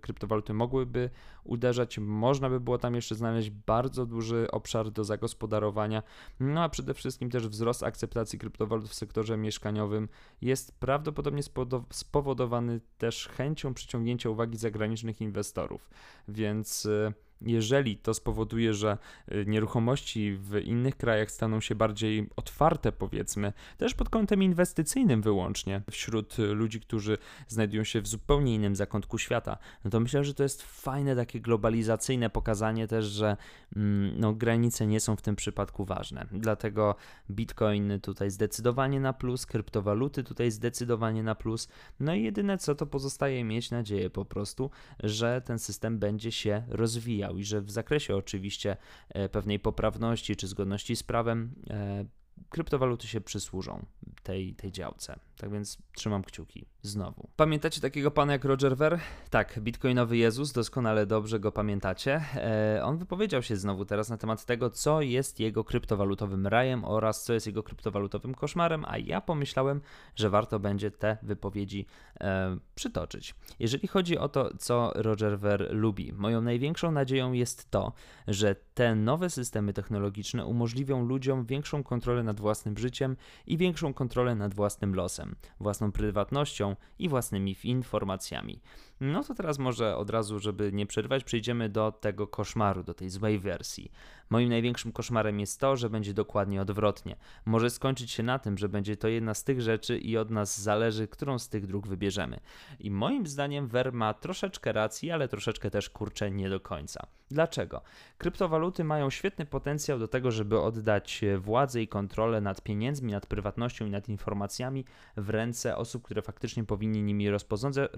kryptowaluty 0.00 0.54
mogłyby 0.54 1.10
uderzać, 1.44 1.98
można 1.98 2.50
by 2.50 2.60
było 2.60 2.78
tam 2.78 2.94
jeszcze 2.94 3.14
znaleźć 3.14 3.50
bardzo 3.50 4.06
duży 4.06 4.50
obszar 4.50 4.90
do 4.90 5.04
zagospodarowania, 5.04 6.02
no 6.40 6.62
a 6.62 6.68
przede 6.68 6.94
wszystkim 6.94 7.30
też 7.30 7.48
wzrost 7.48 7.82
akceptacji 7.82 8.38
kryptowalut 8.38 8.88
w 8.88 8.94
sektorze 8.94 9.36
mieszkaniowym 9.36 10.08
jest 10.40 10.78
prawdopodobnie 10.80 11.42
spowodowany 11.90 12.80
też 12.98 13.28
chęcią 13.28 13.74
przyciągnięcia 13.74 14.30
uwagi 14.30 14.58
zagranicznych 14.58 15.20
inwestorów. 15.20 15.90
Więc 16.28 16.86
y, 16.86 17.12
jeżeli 17.46 17.96
to 17.96 18.14
spowoduje, 18.14 18.74
że 18.74 18.98
y, 19.32 19.44
nieruchomości 19.46 20.36
w 20.40 20.56
innych 20.56 20.96
krajach 20.96 21.30
staną 21.30 21.60
się 21.60 21.74
bardziej 21.74 22.28
otwarte, 22.36 22.92
powiedzmy, 22.92 23.52
też 23.78 23.94
pod 23.94 24.08
kątem 24.08 24.42
inwestycyjnym 24.42 25.22
wyłącznie, 25.22 25.82
wśród 25.90 26.38
y, 26.38 26.46
ludzi, 26.46 26.80
którzy 26.80 27.18
znajdują 27.48 27.84
się 27.84 28.00
w 28.00 28.06
zupełnie 28.06 28.54
innym 28.54 28.76
zakątku 28.76 29.18
świata, 29.18 29.58
no 29.84 29.90
to 29.90 30.00
myślę, 30.00 30.24
że 30.24 30.34
to 30.34 30.42
jest 30.42 30.62
fajne 30.62 31.16
takie 31.16 31.40
globalizacyjne 31.40 32.30
pokazanie 32.30 32.88
też, 32.88 33.04
że 33.04 33.36
mm, 33.76 34.20
no, 34.20 34.32
granice 34.32 34.86
nie 34.86 35.00
są 35.00 35.16
w 35.16 35.22
tym 35.22 35.36
przypadku 35.36 35.84
ważne. 35.84 36.26
Dlatego 36.32 36.94
Bitcoin 37.30 38.00
tutaj 38.00 38.30
zdecydowanie 38.30 39.00
na 39.00 39.12
plus, 39.12 39.46
kryptowaluty 39.46 40.24
tutaj 40.24 40.50
zdecydowanie 40.50 41.22
na 41.22 41.34
plus. 41.34 41.68
No 42.00 42.14
i 42.14 42.22
jedyne 42.22 42.58
co 42.58 42.74
to 42.74 42.86
pozostaje 42.86 43.44
mieć 43.44 43.70
nadzieję 43.70 44.10
po 44.10 44.24
prostu, 44.24 44.70
że 45.02 45.42
ten 45.44 45.58
system 45.58 45.98
będzie 45.98 46.32
się 46.32 46.62
rozwijał 46.68 47.31
i 47.36 47.44
że 47.44 47.60
w 47.60 47.70
zakresie 47.70 48.16
oczywiście 48.16 48.76
e, 49.08 49.28
pewnej 49.28 49.58
poprawności 49.58 50.36
czy 50.36 50.46
zgodności 50.46 50.96
z 50.96 51.02
prawem 51.02 51.54
e, 51.70 52.04
kryptowaluty 52.48 53.06
się 53.06 53.20
przysłużą 53.20 53.86
tej, 54.22 54.54
tej 54.54 54.72
działce. 54.72 55.18
Tak 55.36 55.50
więc 55.50 55.78
trzymam 55.94 56.22
kciuki 56.24 56.66
znowu. 56.82 57.28
Pamiętacie 57.36 57.80
takiego 57.80 58.10
pana 58.10 58.32
jak 58.32 58.44
Roger 58.44 58.76
Ver? 58.76 59.00
Tak, 59.30 59.60
bitcoinowy 59.60 60.16
Jezus, 60.16 60.52
doskonale 60.52 61.06
dobrze 61.06 61.40
go 61.40 61.52
pamiętacie. 61.52 62.24
E, 62.34 62.80
on 62.84 62.98
wypowiedział 62.98 63.42
się 63.42 63.56
znowu 63.56 63.84
teraz 63.84 64.08
na 64.08 64.16
temat 64.16 64.44
tego, 64.44 64.70
co 64.70 65.00
jest 65.00 65.40
jego 65.40 65.64
kryptowalutowym 65.64 66.46
rajem 66.46 66.84
oraz 66.84 67.24
co 67.24 67.32
jest 67.32 67.46
jego 67.46 67.62
kryptowalutowym 67.62 68.34
koszmarem, 68.34 68.84
a 68.88 68.98
ja 68.98 69.20
pomyślałem, 69.20 69.80
że 70.16 70.30
warto 70.30 70.58
będzie 70.58 70.90
te 70.90 71.16
wypowiedzi 71.22 71.86
e, 72.20 72.56
przytoczyć. 72.74 73.34
Jeżeli 73.58 73.88
chodzi 73.88 74.18
o 74.18 74.28
to, 74.28 74.50
co 74.58 74.92
Roger 74.94 75.38
Ver 75.38 75.68
lubi, 75.70 76.12
moją 76.12 76.40
największą 76.40 76.92
nadzieją 76.92 77.32
jest 77.32 77.70
to, 77.70 77.92
że 78.28 78.56
te 78.74 78.94
nowe 78.94 79.30
systemy 79.30 79.72
technologiczne 79.72 80.46
umożliwią 80.46 81.04
ludziom 81.04 81.44
większą 81.44 81.82
kontrolę 81.82 82.22
nad 82.22 82.40
własnym 82.40 82.78
życiem 82.78 83.16
i 83.46 83.56
większą 83.56 83.94
kontrolę 83.94 84.34
nad 84.34 84.54
własnym 84.54 84.94
losem, 84.94 85.36
własną 85.60 85.92
prywatnością 85.92 86.71
i 86.98 87.08
własnymi 87.08 87.56
informacjami. 87.64 88.60
No 89.04 89.24
to 89.24 89.34
teraz 89.34 89.58
może 89.58 89.96
od 89.96 90.10
razu, 90.10 90.38
żeby 90.38 90.72
nie 90.72 90.86
przerwać, 90.86 91.24
przejdziemy 91.24 91.68
do 91.68 91.92
tego 91.92 92.26
koszmaru, 92.26 92.82
do 92.84 92.94
tej 92.94 93.10
złej 93.10 93.38
wersji. 93.38 93.92
Moim 94.30 94.48
największym 94.48 94.92
koszmarem 94.92 95.40
jest 95.40 95.60
to, 95.60 95.76
że 95.76 95.90
będzie 95.90 96.14
dokładnie 96.14 96.62
odwrotnie. 96.62 97.16
Może 97.44 97.70
skończyć 97.70 98.10
się 98.10 98.22
na 98.22 98.38
tym, 98.38 98.58
że 98.58 98.68
będzie 98.68 98.96
to 98.96 99.08
jedna 99.08 99.34
z 99.34 99.44
tych 99.44 99.60
rzeczy 99.60 99.98
i 99.98 100.16
od 100.16 100.30
nas 100.30 100.60
zależy, 100.60 101.08
którą 101.08 101.38
z 101.38 101.48
tych 101.48 101.66
dróg 101.66 101.86
wybierzemy. 101.86 102.40
I 102.80 102.90
moim 102.90 103.26
zdaniem 103.26 103.68
Ver 103.68 103.92
ma 103.92 104.14
troszeczkę 104.14 104.72
racji, 104.72 105.10
ale 105.10 105.28
troszeczkę 105.28 105.70
też 105.70 105.90
kurczę 105.90 106.30
nie 106.30 106.50
do 106.50 106.60
końca. 106.60 107.06
Dlaczego? 107.30 107.82
Kryptowaluty 108.18 108.84
mają 108.84 109.10
świetny 109.10 109.46
potencjał 109.46 109.98
do 109.98 110.08
tego, 110.08 110.30
żeby 110.30 110.60
oddać 110.60 111.20
władzę 111.38 111.82
i 111.82 111.88
kontrolę 111.88 112.40
nad 112.40 112.62
pieniędzmi, 112.62 113.12
nad 113.12 113.26
prywatnością 113.26 113.86
i 113.86 113.90
nad 113.90 114.08
informacjami 114.08 114.84
w 115.16 115.30
ręce 115.30 115.76
osób, 115.76 116.02
które 116.02 116.22
faktycznie 116.22 116.64
powinni 116.64 117.02
nimi 117.02 117.30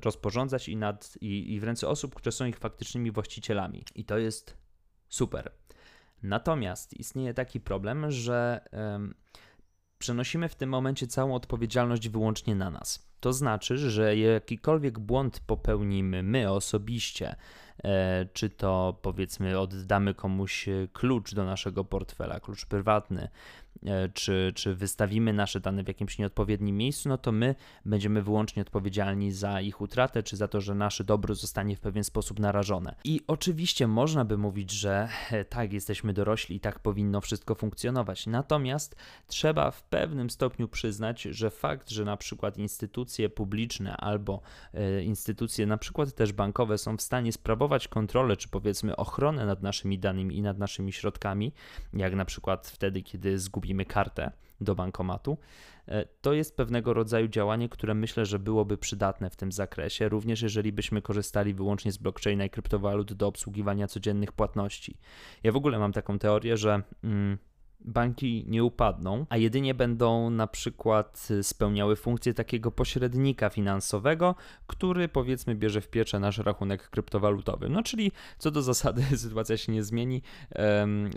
rozporządzać 0.03 0.69
i, 0.69 0.77
nad, 0.77 0.94
i, 1.21 1.55
i 1.55 1.61
w 1.61 1.65
ręce 1.65 1.89
osób, 1.89 2.15
które 2.15 2.33
są 2.33 2.45
ich 2.45 2.59
faktycznymi 2.59 3.11
właścicielami. 3.11 3.85
I 3.95 4.05
to 4.05 4.19
jest 4.19 4.57
super. 5.09 5.53
Natomiast 6.23 6.95
istnieje 6.95 7.35
taki 7.35 7.61
problem, 7.61 8.11
że 8.11 8.65
um, 8.73 9.15
przenosimy 9.99 10.49
w 10.49 10.55
tym 10.55 10.71
momencie 10.71 11.07
całą 11.07 11.35
odpowiedzialność 11.35 12.09
wyłącznie 12.09 12.55
na 12.55 12.71
nas. 12.71 13.09
To 13.21 13.33
znaczy, 13.33 13.79
że 13.79 14.17
jakikolwiek 14.17 14.99
błąd 14.99 15.41
popełnimy 15.41 16.23
my 16.23 16.51
osobiście, 16.51 17.37
czy 18.33 18.51
to 18.51 18.99
powiedzmy 19.03 19.59
oddamy 19.59 20.15
komuś 20.15 20.67
klucz 20.93 21.35
do 21.35 21.45
naszego 21.45 21.85
portfela, 21.85 22.41
klucz 22.41 22.67
prywatny, 22.67 23.29
E, 23.87 24.09
czy, 24.09 24.53
czy 24.55 24.75
wystawimy 24.75 25.33
nasze 25.33 25.61
dane 25.61 25.85
w 25.85 25.89
jakimś 25.89 26.19
nieodpowiednim 26.19 26.77
miejscu, 26.77 27.09
no 27.09 27.19
to 27.19 27.33
my 27.33 27.55
będziemy 27.85 28.23
wyłącznie 28.23 28.63
odpowiedzialni 28.63 29.33
za 29.33 29.61
ich 29.61 29.81
utratę, 29.81 30.23
czy 30.23 30.37
za 30.37 30.49
to, 30.49 30.61
że 30.61 30.75
nasze 30.75 31.05
dobro 31.05 31.35
zostanie 31.35 31.77
w 31.77 31.81
pewien 31.81 32.05
sposób 32.05 32.41
narażone. 32.41 32.95
I 33.05 33.21
oczywiście 33.27 33.87
można 33.87 34.25
by 34.25 34.39
mówić, 34.39 34.71
że 34.71 35.09
e, 35.31 35.45
tak, 35.45 35.73
jesteśmy 35.73 36.13
dorośli 36.13 36.57
i 36.57 36.61
tak 36.61 36.79
powinno 36.79 37.21
wszystko 37.21 37.55
funkcjonować. 37.55 38.27
Natomiast 38.27 38.97
trzeba 39.27 39.71
w 39.71 39.83
pewnym 39.83 40.31
stopniu 40.31 40.69
przyznać, 40.69 41.23
że 41.23 41.51
fakt, 41.51 41.91
że 41.91 42.05
na 42.05 42.17
przykład 42.17 42.59
instytucje 42.59 43.29
publiczne 43.29 43.97
albo 43.97 44.41
e, 44.75 45.03
instytucje 45.03 45.67
na 45.67 45.79
przykład 45.79 46.13
też 46.15 46.33
bankowe 46.33 46.79
są 46.79 46.97
w 46.97 47.03
stanie 47.03 47.33
sprawować 47.33 47.74
kontrolę, 47.89 48.37
czy 48.37 48.49
powiedzmy 48.49 48.97
ochronę 48.97 49.47
nad 49.47 49.63
naszymi 49.63 49.99
danymi 49.99 50.37
i 50.37 50.43
nad 50.43 50.59
naszymi 50.59 50.93
środkami, 50.93 51.53
jak 51.93 52.15
na 52.15 52.25
przykład 52.25 52.69
wtedy, 52.69 53.03
kiedy 53.03 53.39
zgubimy 53.39 53.85
kartę 53.85 54.33
do 54.61 54.75
bankomatu, 54.75 55.39
e, 55.89 56.05
to 56.21 56.33
jest 56.33 56.57
pewnego 56.57 56.95
rodzaju 56.95 57.29
działanie, 57.29 57.69
które 57.69 57.95
myślę, 57.95 58.27
że 58.27 58.39
byłoby 58.39 58.79
przydatne 58.79 59.31
w 59.31 59.37
tym 59.37 59.53
zakresie, 59.53 60.09
również 60.09 60.43
jeżeli 60.43 60.73
byśmy 60.73 61.03
korzystali 61.03 61.55
wyłącznie 61.55 61.93
z 61.93 61.99
blockchaina 61.99 62.45
i 62.45 62.51
kryptowalut 62.51 63.13
do 63.13 63.27
obsługiwania 63.27 63.87
codziennych 63.87 64.33
płatności. 64.33 64.97
Ja 65.43 65.53
w 65.53 65.57
ogóle 65.57 65.79
mam 65.79 65.93
taką 65.93 66.19
teorię, 66.19 66.57
że. 66.57 66.83
Mm, 67.05 67.39
banki 67.85 68.45
nie 68.49 68.65
upadną, 68.65 69.27
a 69.29 69.37
jedynie 69.37 69.75
będą 69.75 70.31
na 70.31 70.47
przykład 70.47 71.29
spełniały 71.43 71.97
funkcję 71.97 72.35
takiego 72.35 72.71
pośrednika 72.71 73.49
finansowego, 73.51 74.35
który 74.67 75.09
powiedzmy 75.09 75.55
bierze 75.55 75.81
w 75.81 75.89
pieczę 75.89 76.21
nasz 76.21 76.39
rachunek 76.39 76.91
kryptowalutowy. 76.91 77.69
No 77.69 77.83
czyli 77.83 78.13
co 78.39 78.51
do 78.51 78.63
zasady 78.63 79.03
sytuacja 79.17 79.57
się 79.57 79.73
nie 79.73 79.83
zmieni, 79.83 80.23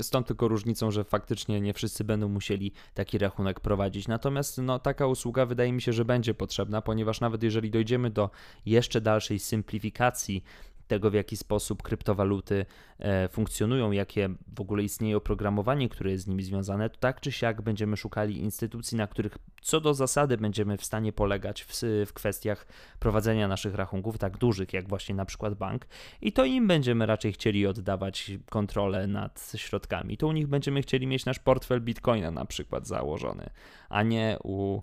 stąd 0.02 0.28
tylko 0.28 0.48
różnicą, 0.48 0.92
że 0.92 1.04
faktycznie 1.04 1.62
nie 1.62 1.74
wszyscy 1.74 2.04
będą 2.04 2.30
musieli 2.30 2.72
taki 2.94 3.18
rachunek 3.18 3.60
prowadzić. 3.60 4.08
Natomiast 4.08 4.58
no, 4.58 4.80
taka 4.80 5.08
usługa 5.08 5.46
wydaje 5.46 5.74
mi 5.74 5.82
się, 5.82 5.94
że 5.94 6.06
będzie 6.06 6.34
potrzebna, 6.34 6.82
ponieważ 6.82 7.22
nawet 7.22 7.44
jeżeli 7.44 7.72
dojdziemy 7.72 8.10
do 8.10 8.30
jeszcze 8.66 9.02
dalszej 9.02 9.40
symplifikacji 9.40 10.44
tego, 10.88 11.12
w 11.12 11.14
jaki 11.14 11.38
sposób 11.38 11.84
kryptowaluty 11.84 12.66
e, 13.00 13.28
funkcjonują, 13.28 13.92
jakie 13.92 14.30
w 14.56 14.62
ogóle 14.62 14.84
istnieje 14.84 15.18
oprogramowanie, 15.18 15.90
które 15.90 16.12
jest 16.12 16.24
z 16.24 16.28
nimi 16.28 16.44
związane, 16.44 16.90
to 16.90 16.98
tak 17.00 17.22
czy 17.22 17.32
siak 17.32 17.62
będziemy 17.62 17.98
szukali 17.98 18.40
instytucji, 18.40 18.98
na 18.98 19.08
których 19.08 19.38
co 19.62 19.82
do 19.82 19.94
zasady 19.94 20.38
będziemy 20.38 20.78
w 20.78 20.86
stanie 20.86 21.14
polegać 21.14 21.64
w, 21.64 21.82
w 22.06 22.14
kwestiach 22.14 22.68
prowadzenia 23.00 23.48
naszych 23.48 23.76
rachunków, 23.76 24.18
tak 24.18 24.38
dużych 24.38 24.74
jak 24.74 24.90
właśnie 24.90 25.16
na 25.16 25.26
przykład 25.26 25.54
bank, 25.54 25.88
i 26.22 26.32
to 26.32 26.46
im 26.46 26.68
będziemy 26.68 27.06
raczej 27.06 27.34
chcieli 27.34 27.68
oddawać 27.68 28.32
kontrolę 28.50 29.08
nad 29.08 29.52
środkami. 29.56 30.18
To 30.18 30.28
u 30.28 30.32
nich 30.32 30.48
będziemy 30.48 30.82
chcieli 30.82 31.08
mieć 31.08 31.26
nasz 31.26 31.40
portfel 31.40 31.82
bitcoina 31.82 32.32
na 32.32 32.46
przykład 32.46 32.88
założony, 32.88 33.50
a 33.90 34.04
nie 34.04 34.38
u 34.44 34.82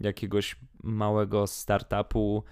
jakiegoś 0.00 0.56
małego 0.82 1.46
startupu, 1.46 2.44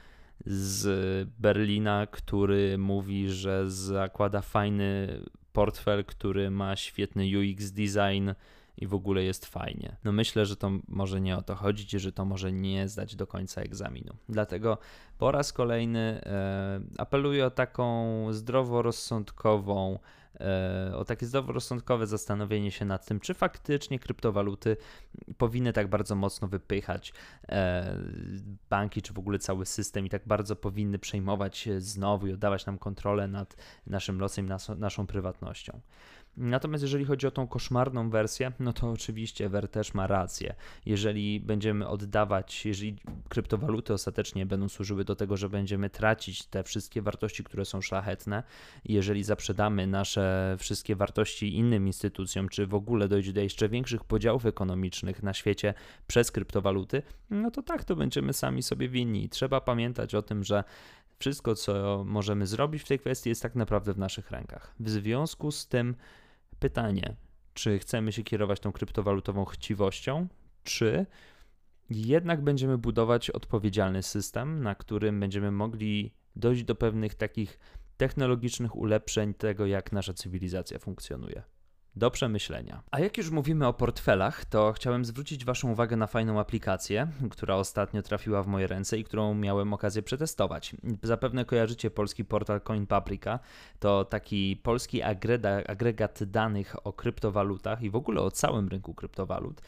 z 0.46 1.28
Berlina, 1.38 2.06
który 2.06 2.78
mówi, 2.78 3.30
że 3.30 3.70
zakłada 3.70 4.40
fajny 4.40 5.20
portfel, 5.52 6.04
który 6.04 6.50
ma 6.50 6.76
świetny 6.76 7.24
UX 7.24 7.70
design 7.70 8.30
i 8.76 8.86
w 8.86 8.94
ogóle 8.94 9.22
jest 9.22 9.46
fajnie. 9.46 9.96
No 10.04 10.12
myślę, 10.12 10.46
że 10.46 10.56
to 10.56 10.70
może 10.88 11.20
nie 11.20 11.36
o 11.36 11.42
to 11.42 11.54
chodzić, 11.54 11.90
że 11.90 12.12
to 12.12 12.24
może 12.24 12.52
nie 12.52 12.88
zdać 12.88 13.16
do 13.16 13.26
końca 13.26 13.62
egzaminu. 13.62 14.14
Dlatego 14.28 14.78
po 15.18 15.32
raz 15.32 15.52
kolejny 15.52 16.20
e, 16.26 16.80
apeluję 16.98 17.46
o 17.46 17.50
taką 17.50 18.26
zdroworozsądkową 18.32 19.98
o 20.94 21.04
takie 21.04 21.26
zdroworozsądkowe 21.26 22.06
zastanowienie 22.06 22.70
się 22.70 22.84
nad 22.84 23.06
tym, 23.06 23.20
czy 23.20 23.34
faktycznie 23.34 23.98
kryptowaluty 23.98 24.76
powinny 25.38 25.72
tak 25.72 25.88
bardzo 25.88 26.14
mocno 26.14 26.48
wypychać 26.48 27.12
e, 27.48 27.96
banki, 28.70 29.02
czy 29.02 29.12
w 29.12 29.18
ogóle 29.18 29.38
cały 29.38 29.66
system 29.66 30.06
i 30.06 30.10
tak 30.10 30.22
bardzo 30.26 30.56
powinny 30.56 30.98
przejmować 30.98 31.68
znowu 31.78 32.26
i 32.26 32.32
oddawać 32.32 32.66
nam 32.66 32.78
kontrolę 32.78 33.28
nad 33.28 33.56
naszym 33.86 34.20
losem, 34.20 34.48
naszą 34.78 35.06
prywatnością. 35.06 35.80
Natomiast 36.36 36.82
jeżeli 36.82 37.04
chodzi 37.04 37.26
o 37.26 37.30
tą 37.30 37.46
koszmarną 37.46 38.10
wersję, 38.10 38.52
no 38.60 38.72
to 38.72 38.90
oczywiście 38.90 39.48
Ver 39.48 39.68
też 39.68 39.94
ma 39.94 40.06
rację. 40.06 40.54
Jeżeli 40.86 41.40
będziemy 41.40 41.88
oddawać, 41.88 42.66
jeżeli 42.66 42.96
kryptowaluty 43.28 43.92
ostatecznie 43.92 44.46
będą 44.46 44.68
służyły 44.68 45.04
do 45.04 45.16
tego, 45.16 45.36
że 45.36 45.48
będziemy 45.48 45.90
tracić 45.90 46.46
te 46.46 46.64
wszystkie 46.64 47.02
wartości, 47.02 47.44
które 47.44 47.64
są 47.64 47.80
szlachetne, 47.80 48.42
jeżeli 48.84 49.24
zaprzedamy 49.24 49.86
nasze 49.86 50.56
wszystkie 50.58 50.96
wartości 50.96 51.56
innym 51.56 51.86
instytucjom, 51.86 52.48
czy 52.48 52.66
w 52.66 52.74
ogóle 52.74 53.08
dojdzie 53.08 53.32
do 53.32 53.40
jeszcze 53.40 53.68
większych 53.68 54.04
podziałów 54.04 54.46
ekonomicznych 54.46 55.22
na 55.22 55.34
świecie 55.34 55.74
przez 56.06 56.30
kryptowaluty, 56.30 57.02
no 57.30 57.50
to 57.50 57.62
tak, 57.62 57.84
to 57.84 57.96
będziemy 57.96 58.32
sami 58.32 58.62
sobie 58.62 58.88
winni. 58.88 59.28
Trzeba 59.28 59.60
pamiętać 59.60 60.14
o 60.14 60.22
tym, 60.22 60.44
że 60.44 60.64
wszystko, 61.18 61.54
co 61.54 62.04
możemy 62.06 62.46
zrobić 62.46 62.82
w 62.82 62.88
tej 62.88 62.98
kwestii, 62.98 63.28
jest 63.28 63.42
tak 63.42 63.54
naprawdę 63.54 63.92
w 63.92 63.98
naszych 63.98 64.30
rękach. 64.30 64.74
W 64.80 64.90
związku 64.90 65.50
z 65.50 65.68
tym, 65.68 65.94
pytanie, 66.62 67.16
czy 67.54 67.78
chcemy 67.78 68.12
się 68.12 68.22
kierować 68.22 68.60
tą 68.60 68.72
kryptowalutową 68.72 69.44
chciwością, 69.44 70.28
czy 70.64 71.06
jednak 71.90 72.42
będziemy 72.42 72.78
budować 72.78 73.30
odpowiedzialny 73.30 74.02
system, 74.02 74.62
na 74.62 74.74
którym 74.74 75.20
będziemy 75.20 75.50
mogli 75.50 76.14
dojść 76.36 76.64
do 76.64 76.74
pewnych 76.74 77.14
takich 77.14 77.58
technologicznych 77.96 78.76
ulepszeń 78.76 79.34
tego, 79.34 79.66
jak 79.66 79.92
nasza 79.92 80.14
cywilizacja 80.14 80.78
funkcjonuje. 80.78 81.42
Do 81.96 82.10
przemyślenia. 82.10 82.82
A 82.90 83.00
jak 83.00 83.18
już 83.18 83.30
mówimy 83.30 83.66
o 83.66 83.72
portfelach, 83.72 84.44
to 84.44 84.72
chciałem 84.72 85.04
zwrócić 85.04 85.44
Waszą 85.44 85.70
uwagę 85.70 85.96
na 85.96 86.06
fajną 86.06 86.40
aplikację, 86.40 87.08
która 87.30 87.54
ostatnio 87.54 88.02
trafiła 88.02 88.42
w 88.42 88.46
moje 88.46 88.66
ręce 88.66 88.98
i 88.98 89.04
którą 89.04 89.34
miałem 89.34 89.72
okazję 89.72 90.02
przetestować. 90.02 90.76
Zapewne 91.02 91.44
kojarzycie 91.44 91.90
polski 91.90 92.24
portal 92.24 92.60
CoinPaprika. 92.60 93.38
To 93.78 94.04
taki 94.04 94.60
polski 94.62 95.02
agregat 95.66 96.24
danych 96.24 96.86
o 96.86 96.92
kryptowalutach 96.92 97.82
i 97.82 97.90
w 97.90 97.96
ogóle 97.96 98.20
o 98.20 98.30
całym 98.30 98.68
rynku 98.68 98.94
kryptowalut. 98.94 99.62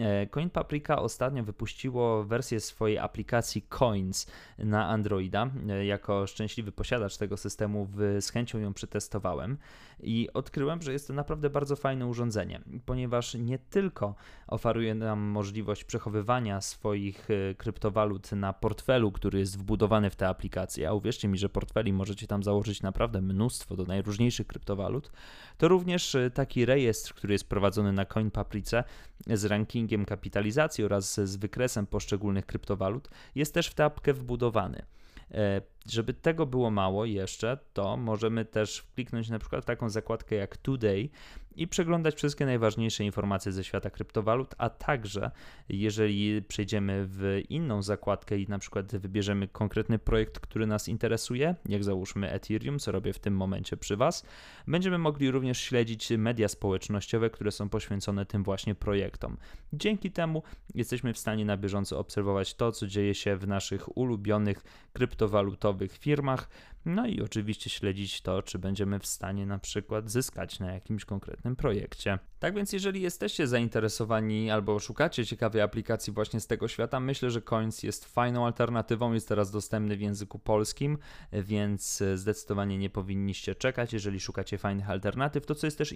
E, 0.00 0.26
Coin 0.26 0.50
Paprika 0.50 0.98
ostatnio 0.98 1.44
wypuściło 1.44 2.24
wersję 2.24 2.60
swojej 2.60 2.98
aplikacji 2.98 3.62
Coins 3.62 4.26
na 4.58 4.88
Androida. 4.88 5.50
E, 5.68 5.86
jako 5.86 6.26
szczęśliwy 6.26 6.72
posiadacz 6.72 7.16
tego 7.16 7.36
systemu 7.36 7.88
z 8.20 8.30
chęcią 8.30 8.58
ją 8.58 8.74
przetestowałem 8.74 9.58
i 10.02 10.28
odkryłem, 10.34 10.82
że 10.82 10.92
jest 10.92 11.08
to 11.08 11.12
naprawdę 11.14 11.50
bardzo 11.50 11.76
fajne 11.76 12.06
urządzenie, 12.06 12.60
ponieważ 12.86 13.34
nie 13.34 13.58
tylko 13.58 14.14
oferuje 14.46 14.94
nam 14.94 15.20
możliwość 15.20 15.84
przechowywania 15.84 16.60
swoich 16.60 17.28
e, 17.30 17.54
kryptowalut 17.54 18.32
na 18.32 18.52
portfelu, 18.52 19.12
który 19.12 19.38
jest 19.38 19.58
wbudowany 19.58 20.10
w 20.10 20.16
tę 20.16 20.28
aplikację, 20.28 20.88
a 20.88 20.92
uwierzcie 20.92 21.28
mi, 21.28 21.38
że 21.38 21.48
portfeli 21.48 21.92
możecie 21.92 22.26
tam 22.26 22.42
założyć 22.42 22.82
naprawdę 22.82 23.20
mnóstwo 23.20 23.76
do 23.76 23.84
najróżniejszych 23.84 24.46
kryptowalut, 24.46 25.12
to 25.58 25.68
również 25.68 26.16
taki 26.34 26.64
rejestr, 26.64 27.14
który 27.14 27.34
jest 27.34 27.48
prowadzony 27.48 27.92
na 27.92 28.04
CoinPaprice 28.04 28.84
z 29.26 29.44
rankingiem 29.44 29.89
kapitalizacji 30.06 30.84
oraz 30.84 31.20
z 31.20 31.36
wykresem 31.36 31.86
poszczególnych 31.86 32.46
kryptowalut 32.46 33.10
jest 33.34 33.54
też 33.54 33.66
w 33.68 33.74
tę 33.74 33.90
wbudowany. 34.14 34.82
E, 35.30 35.62
żeby 35.86 36.14
tego 36.14 36.46
było 36.46 36.70
mało 36.70 37.04
jeszcze, 37.04 37.58
to 37.72 37.96
możemy 37.96 38.44
też 38.44 38.82
kliknąć 38.94 39.28
na 39.28 39.38
przykład 39.38 39.64
taką 39.64 39.90
zakładkę 39.90 40.36
jak 40.36 40.56
Today 40.56 41.10
i 41.56 41.68
przeglądać 41.68 42.14
wszystkie 42.14 42.46
najważniejsze 42.46 43.04
informacje 43.04 43.52
ze 43.52 43.64
świata 43.64 43.90
kryptowalut, 43.90 44.54
a 44.58 44.70
także 44.70 45.30
jeżeli 45.68 46.42
przejdziemy 46.42 47.06
w 47.08 47.42
inną 47.48 47.82
zakładkę 47.82 48.38
i 48.38 48.48
na 48.48 48.58
przykład 48.58 48.96
wybierzemy 48.96 49.48
konkretny 49.48 49.98
projekt, 49.98 50.40
który 50.40 50.66
nas 50.66 50.88
interesuje, 50.88 51.54
jak 51.68 51.84
załóżmy 51.84 52.30
Ethereum, 52.30 52.78
co 52.78 52.92
robię 52.92 53.12
w 53.12 53.18
tym 53.18 53.36
momencie 53.36 53.76
przy 53.76 53.96
Was, 53.96 54.26
będziemy 54.66 54.98
mogli 54.98 55.30
również 55.30 55.60
śledzić 55.60 56.10
media 56.10 56.48
społecznościowe, 56.48 57.30
które 57.30 57.50
są 57.50 57.68
poświęcone 57.68 58.26
tym 58.26 58.42
właśnie 58.42 58.74
projektom. 58.74 59.36
Dzięki 59.72 60.10
temu 60.10 60.42
jesteśmy 60.74 61.14
w 61.14 61.18
stanie 61.18 61.44
na 61.44 61.56
bieżąco 61.56 61.98
obserwować 61.98 62.54
to, 62.54 62.72
co 62.72 62.86
dzieje 62.86 63.14
się 63.14 63.36
w 63.36 63.48
naszych 63.48 63.96
ulubionych 63.96 64.64
kryptowalutowych 64.92 65.98
firmach, 65.98 66.48
no 66.84 67.06
i 67.06 67.22
oczywiście 67.22 67.70
śledzić 67.70 68.22
to, 68.22 68.42
czy 68.42 68.58
będziemy 68.58 68.98
w 68.98 69.06
stanie 69.06 69.46
na 69.46 69.58
przykład 69.58 70.10
zyskać 70.10 70.60
na 70.60 70.72
jakimś 70.72 71.04
konkretnym 71.04 71.56
projekcie. 71.56 72.18
Tak 72.38 72.54
więc, 72.54 72.72
jeżeli 72.72 73.02
jesteście 73.02 73.46
zainteresowani 73.46 74.50
albo 74.50 74.78
szukacie 74.78 75.26
ciekawej 75.26 75.62
aplikacji 75.62 76.12
właśnie 76.12 76.40
z 76.40 76.46
tego 76.46 76.68
świata, 76.68 77.00
myślę, 77.00 77.30
że 77.30 77.42
Coins 77.42 77.82
jest 77.82 78.04
fajną 78.04 78.46
alternatywą. 78.46 79.12
Jest 79.12 79.28
teraz 79.28 79.50
dostępny 79.50 79.96
w 79.96 80.00
języku 80.00 80.38
polskim, 80.38 80.98
więc 81.32 82.02
zdecydowanie 82.14 82.78
nie 82.78 82.90
powinniście 82.90 83.54
czekać. 83.54 83.92
Jeżeli 83.92 84.20
szukacie 84.20 84.58
fajnych 84.58 84.90
alternatyw, 84.90 85.46
to 85.46 85.54
co 85.54 85.66
jest 85.66 85.78
też 85.78 85.94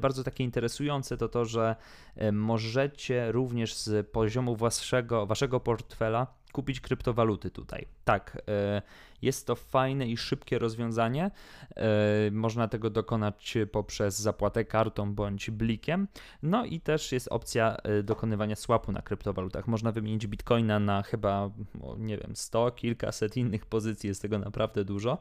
bardzo 0.00 0.24
takie 0.24 0.44
interesujące, 0.44 1.16
to 1.16 1.28
to, 1.28 1.44
że 1.44 1.76
e, 2.16 2.32
możecie 2.32 3.32
również 3.32 3.74
z 3.74 4.10
poziomu 4.10 4.56
waszego, 4.56 5.26
waszego 5.26 5.60
portfela 5.60 6.43
kupić 6.54 6.80
kryptowaluty 6.80 7.50
tutaj. 7.50 7.86
Tak, 8.04 8.42
e, 8.48 8.82
jest 9.22 9.46
to 9.46 9.56
fajne 9.56 10.06
i 10.06 10.16
szybkie 10.16 10.58
rozwiązanie. 10.58 11.30
E, 11.76 12.30
można 12.30 12.68
tego 12.68 12.90
dokonać 12.90 13.58
poprzez 13.72 14.18
zapłatę 14.18 14.64
kartą 14.64 15.14
bądź 15.14 15.50
blikiem. 15.50 16.08
No 16.42 16.64
i 16.64 16.80
też 16.80 17.12
jest 17.12 17.28
opcja 17.28 17.76
e, 17.76 18.02
dokonywania 18.02 18.56
swapu 18.56 18.92
na 18.92 19.02
kryptowalutach. 19.02 19.66
Można 19.66 19.92
wymienić 19.92 20.26
bitcoina 20.26 20.78
na 20.80 21.02
chyba, 21.02 21.50
nie 21.98 22.18
wiem, 22.18 22.36
100, 22.36 22.70
kilkaset 22.70 23.36
innych 23.36 23.66
pozycji, 23.66 24.08
jest 24.08 24.22
tego 24.22 24.38
naprawdę 24.38 24.84
dużo. 24.84 25.18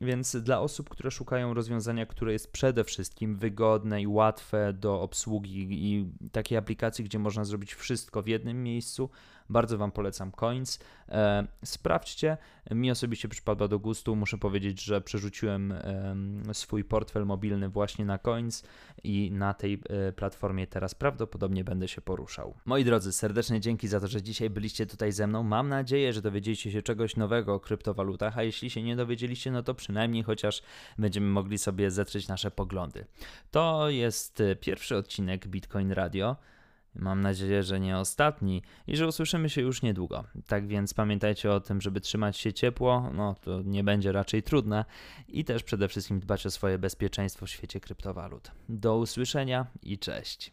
Więc 0.00 0.36
dla 0.36 0.60
osób, 0.60 0.88
które 0.88 1.10
szukają 1.10 1.54
rozwiązania, 1.54 2.06
które 2.06 2.32
jest 2.32 2.52
przede 2.52 2.84
wszystkim 2.84 3.36
wygodne 3.36 4.02
i 4.02 4.06
łatwe 4.06 4.72
do 4.72 5.00
obsługi 5.00 5.68
i 5.70 6.12
takiej 6.32 6.58
aplikacji, 6.58 7.04
gdzie 7.04 7.18
można 7.18 7.44
zrobić 7.44 7.74
wszystko 7.74 8.22
w 8.22 8.26
jednym 8.26 8.62
miejscu, 8.62 9.10
bardzo 9.50 9.78
Wam 9.78 9.92
polecam 9.92 10.32
Coins. 10.32 10.78
E, 11.08 11.46
sprawdźcie. 11.64 12.36
Mi 12.70 12.90
osobiście 12.90 13.28
przypadła 13.28 13.68
do 13.68 13.78
gustu. 13.78 14.16
Muszę 14.16 14.38
powiedzieć, 14.38 14.84
że 14.84 15.00
przerzuciłem 15.00 15.74
swój 16.52 16.84
portfel 16.84 17.26
mobilny 17.26 17.68
właśnie 17.68 18.04
na 18.04 18.18
Coins 18.18 18.62
i 19.04 19.30
na 19.32 19.54
tej 19.54 19.82
e, 19.88 20.12
platformie 20.12 20.66
teraz 20.66 20.94
prawdopodobnie 20.94 21.64
będę 21.64 21.88
się 21.88 22.00
poruszał. 22.00 22.54
Moi 22.64 22.84
drodzy, 22.84 23.12
serdeczne 23.12 23.60
dzięki 23.60 23.88
za 23.88 24.00
to, 24.00 24.08
że 24.08 24.22
dzisiaj 24.22 24.50
byliście 24.50 24.86
tutaj 24.86 25.12
ze 25.12 25.26
mną. 25.26 25.42
Mam 25.42 25.68
nadzieję, 25.68 26.12
że 26.12 26.22
dowiedzieliście 26.22 26.72
się 26.72 26.82
czegoś 26.82 27.16
nowego 27.16 27.54
o 27.54 27.60
kryptowalutach, 27.60 28.38
a 28.38 28.42
jeśli 28.42 28.70
się 28.70 28.82
nie 28.82 28.96
dowiedzieliście, 28.96 29.50
no 29.50 29.62
to 29.62 29.74
przynajmniej 29.74 30.22
chociaż 30.22 30.62
będziemy 30.98 31.26
mogli 31.26 31.58
sobie 31.58 31.90
zetrzeć 31.90 32.28
nasze 32.28 32.50
poglądy. 32.50 33.04
To 33.50 33.90
jest 33.90 34.40
e, 34.40 34.56
pierwszy 34.56 34.96
odcinek 34.96 35.48
Bitcoin 35.48 35.92
Radio. 35.92 36.36
Mam 36.98 37.20
nadzieję, 37.20 37.62
że 37.62 37.80
nie 37.80 37.98
ostatni 37.98 38.62
i 38.86 38.96
że 38.96 39.06
usłyszymy 39.06 39.50
się 39.50 39.60
już 39.60 39.82
niedługo. 39.82 40.24
Tak 40.46 40.66
więc 40.66 40.94
pamiętajcie 40.94 41.52
o 41.52 41.60
tym, 41.60 41.80
żeby 41.80 42.00
trzymać 42.00 42.36
się 42.36 42.52
ciepło, 42.52 43.10
no 43.14 43.34
to 43.34 43.62
nie 43.62 43.84
będzie 43.84 44.12
raczej 44.12 44.42
trudne 44.42 44.84
i 45.28 45.44
też 45.44 45.62
przede 45.62 45.88
wszystkim 45.88 46.20
dbać 46.20 46.46
o 46.46 46.50
swoje 46.50 46.78
bezpieczeństwo 46.78 47.46
w 47.46 47.50
świecie 47.50 47.80
kryptowalut. 47.80 48.50
Do 48.68 48.96
usłyszenia 48.96 49.66
i 49.82 49.98
cześć. 49.98 50.46